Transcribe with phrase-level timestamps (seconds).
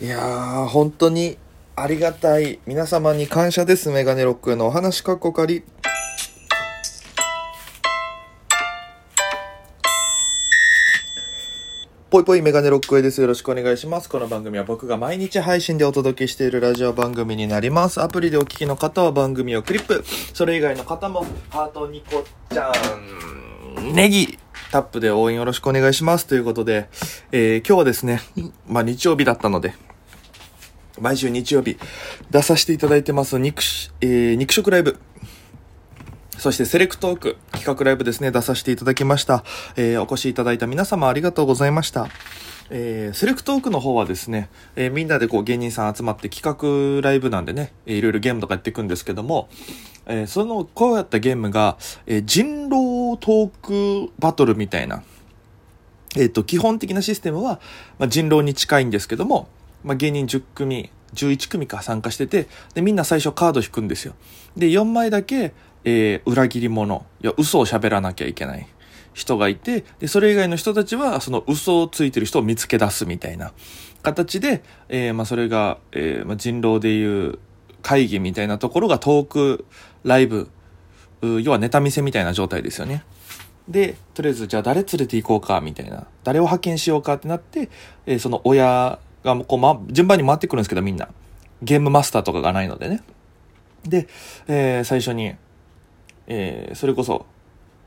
[0.00, 1.38] いやー、本当に
[1.76, 2.58] ありがたい。
[2.66, 3.90] 皆様に感謝です。
[3.90, 5.62] メガネロックへのお話かっこかり。
[12.10, 13.20] ぽいぽいメガネロックへです。
[13.20, 14.08] よろしくお願いします。
[14.08, 18.02] この番組は僕が毎日配信でお届けしているラジオ番組になります。
[18.02, 20.04] アプリでお聞きの方は番組をクリップ。
[20.32, 22.72] それ以外の方も、ハートニコちゃ
[23.80, 24.40] ん、ネギ、
[24.74, 26.26] タップで応援よろしくお願いします。
[26.26, 26.88] ということで、
[27.30, 28.20] えー、今日はですね、
[28.66, 29.72] まあ日曜日だったので、
[31.00, 31.78] 毎週日曜日
[32.32, 33.62] 出させていただいてます肉,、
[34.00, 34.98] えー、肉食ライブ。
[36.36, 39.44] そしてセレクトーク企画ライブですね、出させていただきました。
[39.76, 42.08] えー、お越しいただいた皆様ありがとうございました。
[42.70, 49.48] えー、セレクトークの方はですね、えー、みんなでこう芸人さん集まって企画ライブなんでね、えー、いろいろゲームとかやっていくんですけども、
[50.06, 55.02] えー、その、こうやったゲームが、えー、人狼トークバトルみたいな、
[56.16, 57.60] えっ、ー、と、基本的なシステムは、
[57.98, 59.48] まあ、人狼に近いんですけども、
[59.82, 64.14] まあ、芸人10組、11組か参加してて、で、みんな最初カード引くんですよ。
[64.56, 65.52] で、4枚だけ、
[65.84, 68.66] えー、裏切り者、いや、嘘を喋らなきゃいけない
[69.12, 73.52] 人がいて、で、それ以外の人たちは、その嘘をついてる人を見つけ出すみたいな
[74.02, 77.38] 形で、えー、まあ、それが、えー、まあ、人狼でいう
[77.82, 79.66] 会議みたいなところがトーク
[80.04, 80.48] ライブ、
[81.40, 83.04] 要はネタ見せみたいな状態ですよね。
[83.68, 86.06] で、とりあえず、じゃあ誰連れて行こうか、みたいな。
[86.22, 87.70] 誰を派遣しようかってなって、
[88.06, 91.08] えー、その親がこう、ま、順番に回ってくるんですけど、みんな。
[91.62, 93.02] ゲームマスターとかがないのでね。
[93.84, 94.06] で、
[94.48, 95.34] えー、最初に、
[96.26, 97.26] えー、それこそ、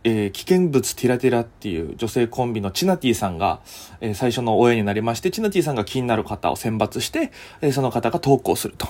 [0.04, 3.62] えー、危険物ティラティラっていう女性コンビのチナティさんが、
[4.00, 8.88] えー、最初の親になりまして、チナティさんが気になる方を選抜して、えー、その方が投稿すると。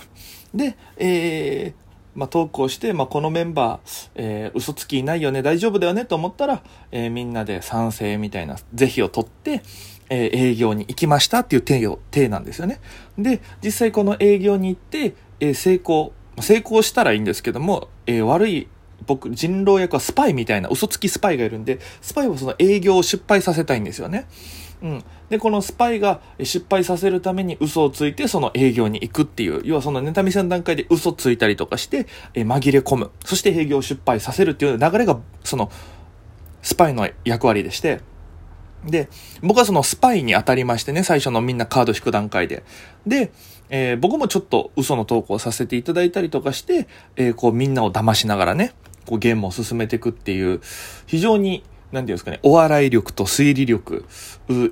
[0.54, 1.87] で、えー、
[2.18, 9.62] まあ、投稿して、まあ、このメンバー、えー、嘘つきいないよね、大丈夫だよねと思ったら、えー、みんなで賛成みたいな是非を取って、
[10.10, 12.82] えー、営業に行きましたっていう手を、体なんですよね。
[13.20, 18.68] で、実際この営業に行って、えー、成功、成功したらいいんですけども、えー、悪い、
[19.06, 24.28] 僕、人狼役はスパイみたいな嘘つきスパイがいるんで、スパイはその営業を失敗させたいんですよね。
[24.82, 25.04] うん。
[25.30, 33.12] で、このスパイが失敗させるために嘘をついてその営業に行くっていう、要はそのネタ見せの段階で嘘ついたりとかして、え紛れ込む。
[33.26, 35.72] そして営業を失敗させるっていう流れが、その、
[36.62, 38.02] スパイの役割でして、
[38.88, 39.10] で、
[39.42, 42.64] 僕はそのスパイに当たりましてね、最初のみんなカード引く段階で。
[43.06, 43.32] で、
[43.70, 48.74] えー、僕もちょっと嘘の投稿をさせていただいたりとかして、えー、こうみんなを騙しながらね、
[49.06, 50.62] こうゲームを進めていくっていう、
[51.06, 54.06] 非常に、なんていうんですかね、お笑い力と推理力、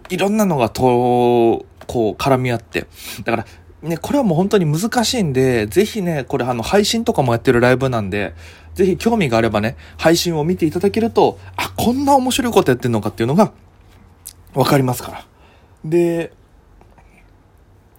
[0.09, 2.87] いろんなのがと、こう絡み合って、
[3.23, 3.45] だから、
[3.81, 8.33] ね、これはもう本当に難しいんで、ぜひね、これあの配信とかもやってるライブなんで、
[8.73, 13.53] ぜひ興味があればね、配信を見ていただけると、あ、こんな面白いことやってんのかっていうのが
[14.55, 15.25] わかりますから。
[15.83, 16.31] で、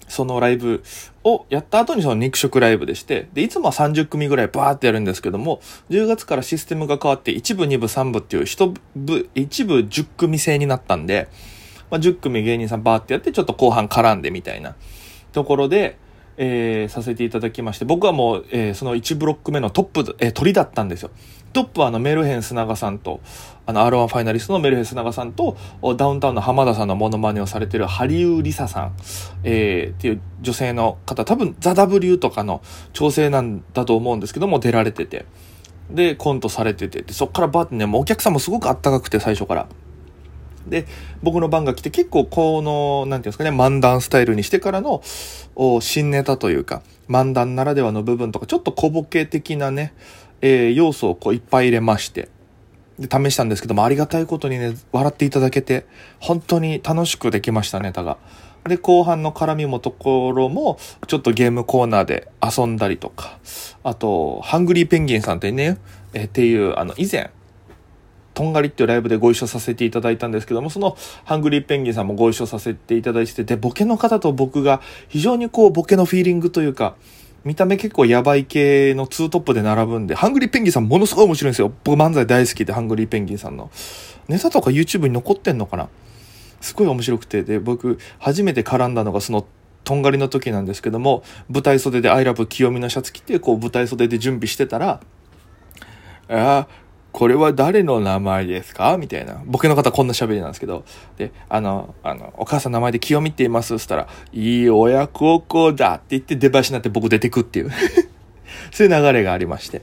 [0.09, 0.83] そのライブ
[1.25, 11.28] をやった後にその肉食ライブでして、で、いつもは30組ぐらいバーってやるんですけども、10月からシステムが変わって1部、2部、3部っていう1部、1部10組制になったんで、
[11.91, 14.75] まあ、10組芸人さんバーってやってちょっと後半絡んでみたいな
[15.33, 15.99] ところで、
[16.36, 21.10] えー、させていただきまして、僕はもう、えー、その1ブロック目のトップ、えー、鳥だったんですよ。
[21.52, 23.20] トップはあのメルヘン砂川さんと、
[23.64, 25.56] あの R1 ファイナリストのメルヘン砂川さんと、
[25.97, 28.92] ダウンタウンの浜田さんのモノマネをされてるハリウリサさん、
[29.42, 35.24] えー、っていう女性の方、多分ザ・ W とかの調整なんだと思うんですけども、出られてて。
[35.91, 39.68] で、コントされてて、でそっからバーってね、もうお客さんもすごくあったかくて、最初から。
[40.66, 40.87] で、
[41.22, 45.03] 僕の番が来て結構この、なんていうんですかね、漫談スタイルにしてからの、
[45.81, 49.94] 新ネタというか、漫談ならではの部分とか、ちょっと小ボケ的なね、
[50.41, 52.28] えー、要素をこういっぱい入れまして、
[52.99, 55.87] で、試したんですけども、ありがたいことにね、笑っていただけて、
[56.19, 58.16] 本当に楽しくできました、ネタが。
[58.69, 63.38] で、後半の絡みもところも、ちょっとゲームコーナーで遊んだりとか、
[63.84, 65.78] あと、ハングリーペンギンさんってね、
[66.15, 67.31] え、っていう、あの、以前、
[68.36, 76.97] とんがりっていうライブでご一緒させていただいたんですけども、そのハングリーペンギンさんもご一緒させていただいてて、で、ボケの方と僕が非常にこう、ボケのフィーリングというか、
[77.44, 81.72] 見た目結構やばい系のツートップで並ぶんで、ハングリーペンギンさんものすごい面白いんですよ。
[81.83, 83.71] 僕漫才大好きで、ハングリーペンギンさんの。
[84.28, 85.89] ネタとか YouTube に残ってんのかな？
[86.60, 89.47] すごい面白くて、で、僕、初めて絡んだのがその、
[89.84, 95.00] とんがりの時なんですけども、舞台袖で I love 清美のシャツ着て、こう舞台袖で準備してたら、
[96.28, 96.68] ああ、
[97.16, 98.98] これは誰の名前ですか？
[98.98, 99.41] みたいな。
[99.47, 100.84] ボケの方こんな喋りなんですけど。
[101.16, 103.74] で、あの、あの、お母さん名前で清美って言います？
[103.74, 107.71] っつったら、いい親孝行だって言って出囃子になって僕出てくっていう
[108.71, 109.80] そういう流れがありまして。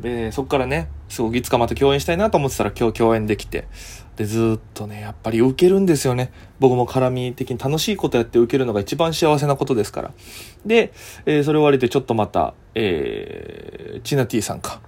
[0.00, 3.68] で、そっからね、すごくいつかまた共演したいなと思ってたら今日共演できて。
[4.16, 6.32] で、ずっとね、やっぱり受けるんですよね。
[6.58, 10.10] 僕も絡み的に楽しいことやって受けるのが一番幸せなことですから。
[10.66, 10.92] で、
[11.24, 14.80] えー、それ終わりでちょっとまた、えー、チナティさんか。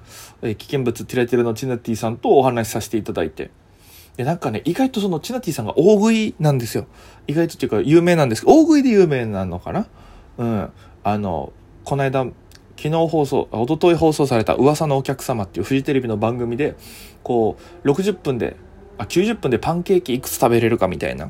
[0.45, 3.51] え、危険物ティラティラのチナティさんとお話しさせていただいて。
[4.17, 6.87] で、なんかね、意外とそのチナティさんが大食いなんですよ。
[7.27, 9.87] 意外とっていうか有名なんですけど、大食いで有名なのかな？
[10.39, 10.71] うん。
[11.03, 11.53] あの、
[11.85, 12.27] この間、
[12.77, 16.77] 昨日放送、一昨日放送された噂のお客様っていうフジテレビの番組で、
[17.23, 18.57] こう、60分で、
[18.99, 21.29] あ、90分でパンケーキいくつ食べれるかみたいな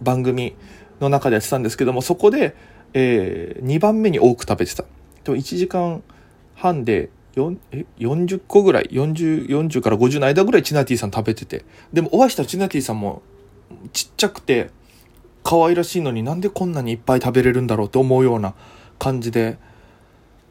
[0.00, 0.56] 番組
[1.00, 2.56] の中でやってたんですけども、そこで、
[2.92, 4.84] えー、2番目に多く食べてた。
[5.24, 6.02] でも1時間
[6.54, 7.10] 半で
[7.72, 11.64] え40個ぐらい40、40から50の間ぐらいチナティさん食べてて。
[11.92, 13.22] でもお会いしたらチナティさんも
[13.92, 14.70] ちっちゃくて
[15.42, 18.54] 可愛らしいのになんでこんなにいっぱい食べれるんだろうって思うような
[18.98, 19.58] 感じで、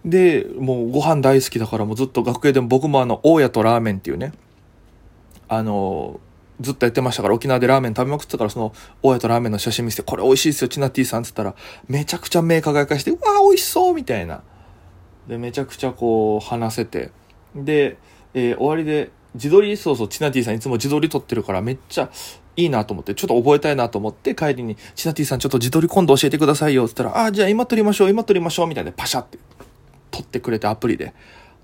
[0.06, 4.33] で、もうご飯大好きだからもうずっと学園でも僕もあの、大家とラーメンっていうね、
[5.47, 6.19] あの、
[6.62, 11.56] ずっとやってましたから沖縄でラーメン食べまくってたからその大家とラーメンの写真見せて、これ美味しいですよ、チナティさんって言ったら、
[11.88, 14.44] めちゃくちゃ目輝かして、うわー美味しそうみたいな。
[15.27, 17.11] で、めちゃくちゃこう話せて。
[17.55, 17.97] で、
[18.33, 22.11] えー、終わりで、自撮り、そうそう、チナティさんいつも自撮り撮ってるからめっちゃ
[22.55, 29.39] いいなと思って、ちょっと覚えたいなと思って帰りに、チナティさんちょっと自撮り今度教えてくださいよって言ったら、あ、じゃあ今撮りましょう、今撮りましょう、みたいなパシャって
[30.11, 31.13] 撮ってくれてアプリで。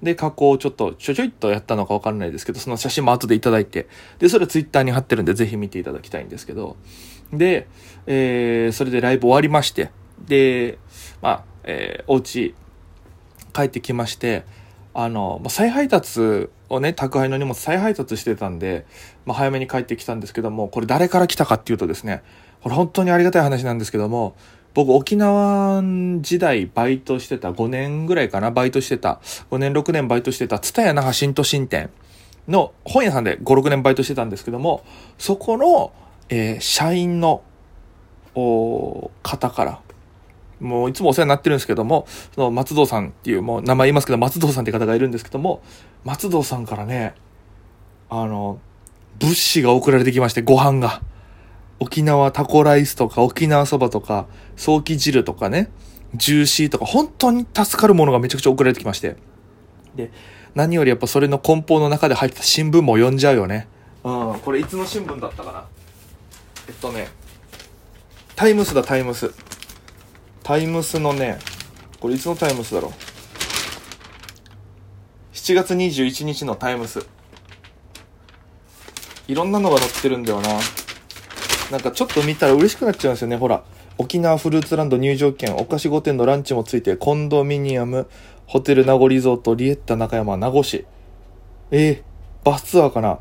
[0.01, 6.77] で、加工をちょっとちょちょいっとやったのかわかんないですけど、その写真も後でいただいて、で、それツイッターに貼ってるんで、ぜひ見ていただきたいんですけど、
[7.33, 7.67] で、
[8.07, 9.91] えー、それでライブ終わりまして、
[10.25, 10.79] で、
[11.21, 12.55] まあ、えー、お家
[13.59, 14.43] 帰ってきまして、
[14.93, 18.85] あの、再配達をね、宅配の荷物再配達してたんで、
[19.25, 22.23] まあ、早めに帰ってきたんですけども、これ誰から来たかっていうとですね、
[22.61, 24.35] これ本当にありがたい話なんですけども、
[24.73, 25.81] 僕沖縄
[26.21, 29.19] 時代バイトしてた5年ぐらいかな、バイトしてた、
[29.51, 31.89] 5年6年バイトしてた、ツタヤ那覇新都新店
[32.47, 34.83] の本屋さんで5、6年バイトしてたんですけども、
[35.17, 35.91] そこの、
[36.29, 37.43] えー、社員の、
[39.23, 39.81] 方から、
[40.59, 45.61] もういつもお世話になってるんですけども、その松堂さんっていう、もう名前言いますけど、松堂さんって方がいるんですけども、
[46.03, 47.15] 松堂さんからね、
[48.09, 48.59] あの、
[49.19, 51.01] 物資が送られてきまして、ご飯が。
[51.81, 54.27] 沖縄タコライスとか、沖縄そばとか、
[54.57, 55.71] 早期汁とかね、
[56.13, 59.15] ジューシーとか、本当に助かるものがめちゃくちゃ送られてきまして。
[59.95, 60.11] で、
[60.55, 63.69] 何よりやっぱそれの梱包の中で入った新聞も読んじゃうよね。
[64.03, 65.65] うん、これいつの新聞だったかな？
[66.67, 67.07] えっとね、
[68.35, 69.33] タイムスだ、タイムス。
[70.49, 71.37] タイムスのね、
[71.99, 72.91] これいつのタイムスだろう
[75.31, 77.05] ？7月21日のタイムス。
[79.27, 80.49] いろんなのが載ってるんだよな。
[81.69, 83.37] なんかちょっと見たら嬉しくなっちゃうんですよね。
[83.37, 83.63] ほら。
[83.99, 88.09] 沖縄フルーツランド入場券、お菓子5点のランチもついて、コンドミニアム、
[88.47, 90.87] ホテル名護リゾート、リエッタ中山、名護市。
[91.69, 92.03] えー、
[92.43, 93.19] バスツアーかな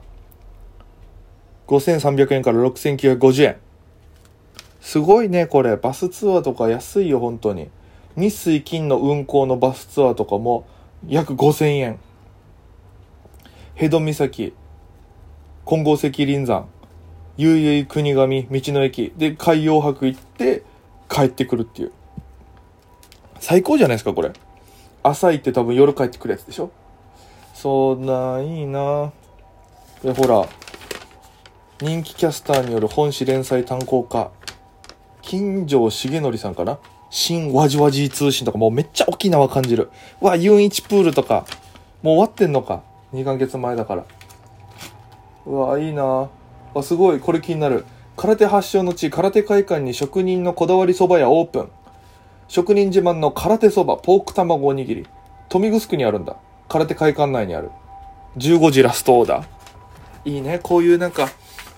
[1.67, 3.68] ?5300 円から6950円。
[4.88, 5.76] すごいね、これ。
[5.76, 7.69] バスツアーとか安いよ、本当に。
[8.17, 10.67] 日水金の運行のバスツアーとかも
[11.06, 11.99] 約5000円。
[13.75, 14.55] ヘド岬、
[15.67, 16.70] 金剛石林山、
[17.37, 20.62] 悠々国神、道の駅で海洋博行って
[21.11, 21.93] 帰ってくるっていう。
[23.40, 24.32] 最高じゃないですか、これ。
[25.02, 26.70] 朝行って多分夜帰ってくるやつでしょ
[27.52, 29.12] そんな、いいな
[30.02, 30.49] で、ほら、
[31.82, 34.38] 人気キャスターによる本誌連載単行化。
[35.29, 36.79] 金城重則さんかな？
[37.11, 39.91] 新わじわじ通信とかもうめっちゃ沖縄感じる。
[40.23, 41.45] わ、ユンイチプールとか、
[42.02, 44.05] もう終わってんのか？2ヶ月前だから。
[45.45, 46.31] うわ、いいな
[46.75, 47.85] あ、すごい、これ気になる。
[48.17, 51.69] 空手発祥の地、空手会館に職人のこだわりそば屋オープン。
[52.49, 55.07] 職人自慢の空手そば、ポーク卵おにぎり。
[55.50, 56.37] 富城にあるんだ。
[56.71, 57.71] 空手会館内にある。
[58.38, 59.47] 15時ラストオーダー。
[60.25, 61.29] いいね、こういうなんか、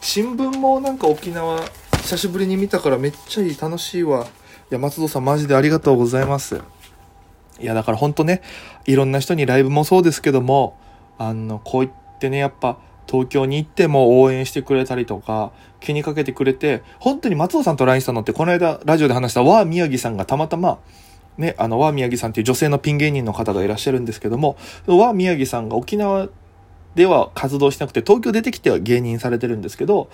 [0.01, 1.61] 新聞もなんか沖縄
[2.03, 4.25] 久しぶりに見たからめっちゃいい、楽しいわ。
[4.25, 4.27] い
[4.71, 6.61] や、松戸さんマジでありがとうございます。
[7.61, 8.43] いや、だからほんとね、
[8.87, 10.77] いろんな人にライブもそうですけども、
[11.19, 20.79] あの、こう言ってね、やっぱ、東京に行っても応援してくれたりとか、気にかけてくれて、本当に松尾さんと LINE したのって、この間ラジオで話した和宮城さんがたまたま、
[21.39, 26.29] ね、あの、和宮城さんっていう女性のピン芸人の方がいらっしゃるんですけども、和宮城さんが沖縄
[26.95, 30.09] では活動しなくて、東京出てきては芸人されてるんですけど、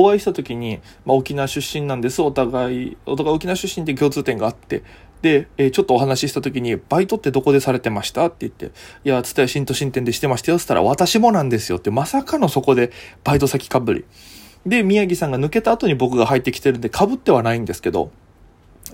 [0.00, 2.22] お会いした時に、まあ、沖縄出身なんです。
[2.22, 4.84] お互い、お互い沖縄出身って共通点があって。
[5.22, 8.26] で、えー、ちょっとお話しした時に、バイトってどこでされてました？
[8.26, 8.70] って言って、
[9.04, 10.58] いや、つたや新都新店でしてましたよ。
[10.58, 12.92] って言ったら、私もなんですよって、まさかのそこで
[13.24, 14.04] バイト先かぶり。
[14.64, 18.12] で、宮城さんが抜けた後に僕が入ってきてるんで、かぶってはないんですけど、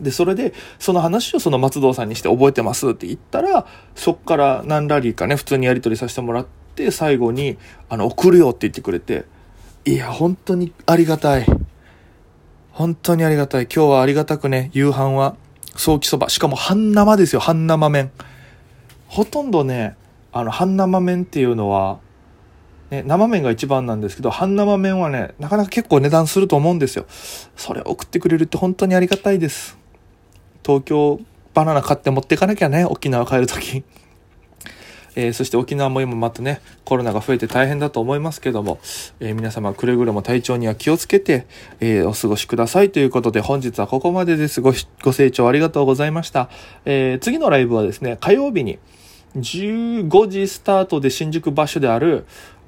[0.01, 2.89] で、それで、その話をその松堂さんにして覚えてます？
[2.89, 7.59] って言ったら、そっから何ラリーかね、普通にやり取りさせてもらって、最後に、
[7.91, 9.27] あの、送るよって言ってくれて、
[9.87, 11.47] いや、本当にありがたい。
[12.73, 13.65] 本当にありがたい。
[13.65, 15.37] 今日はありがたくね、夕飯は、
[15.77, 16.31] 早期そば。
[16.31, 18.11] しかも半生ですよ、半生麺。
[19.09, 19.97] ほとんどね、
[20.33, 21.99] あの、半生麺っていうのは、
[22.91, 27.05] ね、生麺が一番なんですけど、半生麺はね、なかなか結構値段すると思うんですよ。
[27.55, 29.77] それ送ってくれるって本当にありがたいです。
[30.65, 31.21] 東京
[31.53, 33.85] バナナ買って持っていかなきゃね、沖縄帰るとき。
[35.17, 38.79] えー、そして沖縄も今またね、コロナが増えて大変だと思いますけども、
[39.21, 41.47] えー、皆様くれぐれも体調には気をつけて、
[41.81, 44.61] えー、お過ごしくださいということで、本日はここまでです。
[44.61, 46.49] ご、ご清聴ありがとうございました。
[46.85, 48.79] え次のライブはですね、火曜日に、
[49.37, 52.25] 15時スタートで新宿場所である、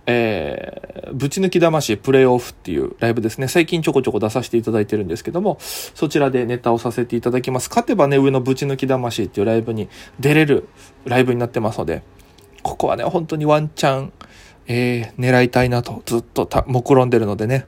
[0.06, 3.48] えー、ぶち抜き魂プレイオフっていうライブですね。
[3.48, 7.68] 最近ちょこちょこ出させていただいてるんですけども、そちらでネタをさせていただきます。
[7.68, 9.88] 勝てばね、上のぶち抜き魂っていうライブに
[10.20, 10.68] 出れる
[11.04, 12.02] ライブになってますので、
[12.66, 14.12] ここはね、本当にワンチャン、
[14.66, 17.66] えー、狙いたいなとずっと目論んでるのでね、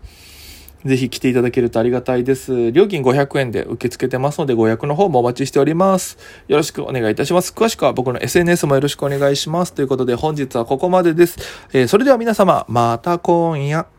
[0.85, 2.73] ぜひ来ていただけるとありがたいです。
[2.73, 6.19] 料金500円で受け付けてますので、ご予約の方もお待ちしております。
[6.49, 7.53] よろしくお願いいたします。
[7.53, 9.73] 詳しくは僕の SNS もよろしくお願いします。
[9.73, 11.39] ということで、本日はここまでです。
[11.73, 13.98] えー、それでは皆様、また今夜。